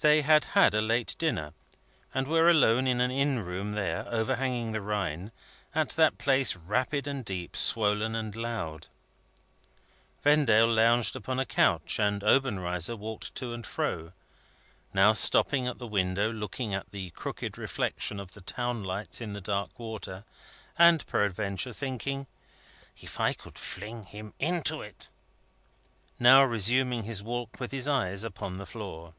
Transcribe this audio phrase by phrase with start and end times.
[0.00, 1.52] They had had a late dinner,
[2.14, 5.32] and were alone in an inn room there, overhanging the Rhine:
[5.74, 8.86] at that place rapid and deep, swollen and loud.
[10.22, 14.12] Vendale lounged upon a couch, and Obenreizer walked to and fro:
[14.94, 19.32] now, stopping at the window, looking at the crooked reflection of the town lights in
[19.32, 20.22] the dark water
[20.78, 22.28] (and peradventure thinking,
[22.98, 25.08] "If I could fling him into it!");
[26.20, 29.14] now, resuming his walk with his eyes upon the floor.